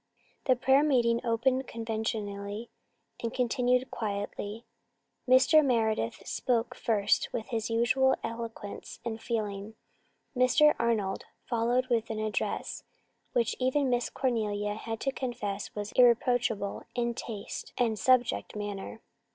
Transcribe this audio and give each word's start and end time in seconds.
The 0.45 0.55
prayer 0.55 0.81
meeting 0.81 1.23
opened 1.23 1.67
conventionally 1.67 2.71
and 3.21 3.31
continued 3.31 3.91
quietly. 3.91 4.65
Mr. 5.29 5.63
Meredith 5.63 6.23
spoke 6.27 6.73
first 6.73 7.31
with 7.31 7.49
his 7.49 7.69
usual 7.69 8.15
eloquence 8.23 8.99
and 9.05 9.21
feeling. 9.21 9.75
Mr. 10.35 10.73
Arnold 10.79 11.25
followed 11.45 11.85
with 11.89 12.09
an 12.09 12.17
address 12.17 12.83
which 13.33 13.55
even 13.59 13.91
Miss 13.91 14.09
Cornelia 14.09 14.73
had 14.73 14.99
to 15.01 15.11
confess 15.11 15.75
was 15.75 15.91
irreproachable 15.91 16.81
in 16.95 17.13
taste 17.13 17.71
and 17.77 17.99
subject 17.99 18.55
matter. 18.55 19.01